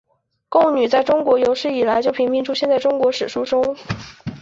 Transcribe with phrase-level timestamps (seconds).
[0.49, 3.77] 贡女在中国有史以来就频频出现在中国史书中。